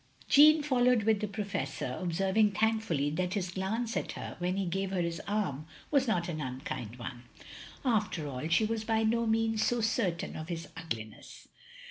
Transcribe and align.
Jeanne 0.27 0.63
followed 0.63 1.03
with 1.03 1.19
the 1.19 1.27
Professor, 1.27 1.95
observing 2.01 2.49
thankfully 2.49 3.11
that 3.11 3.35
his 3.35 3.51
glance 3.51 3.95
at 3.95 4.13
her, 4.13 4.35
when 4.39 4.57
he 4.57 4.65
gave 4.65 4.89
her 4.89 4.99
his 5.01 5.19
arm, 5.27 5.67
was 5.91 6.07
not 6.07 6.27
an 6.27 6.41
unkind 6.41 6.95
one. 6.95 7.25
After 7.85 8.27
all, 8.27 8.47
she 8.49 8.65
was 8.65 8.83
by 8.83 9.03
no 9.03 9.27
means 9.27 9.63
so 9.63 9.79
certain 9.79 10.35
of 10.35 10.47
his 10.49 10.67
ugliness. 10.75 11.49